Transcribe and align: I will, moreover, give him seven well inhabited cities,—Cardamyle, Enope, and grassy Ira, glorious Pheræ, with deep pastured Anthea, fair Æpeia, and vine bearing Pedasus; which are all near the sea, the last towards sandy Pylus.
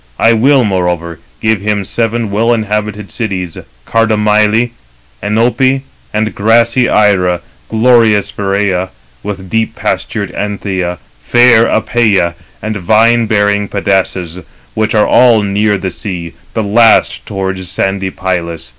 I 0.17 0.33
will, 0.33 0.63
moreover, 0.65 1.19
give 1.43 1.61
him 1.61 1.85
seven 1.85 2.31
well 2.31 2.55
inhabited 2.55 3.11
cities,—Cardamyle, 3.11 4.71
Enope, 5.21 5.81
and 6.11 6.33
grassy 6.33 6.89
Ira, 6.89 7.41
glorious 7.69 8.31
Pheræ, 8.31 8.89
with 9.21 9.47
deep 9.47 9.75
pastured 9.75 10.31
Anthea, 10.31 10.97
fair 11.21 11.65
Æpeia, 11.65 12.33
and 12.63 12.77
vine 12.77 13.27
bearing 13.27 13.67
Pedasus; 13.67 14.39
which 14.73 14.95
are 14.95 15.05
all 15.05 15.43
near 15.43 15.77
the 15.77 15.91
sea, 15.91 16.33
the 16.55 16.63
last 16.63 17.23
towards 17.27 17.69
sandy 17.69 18.09
Pylus. 18.09 18.69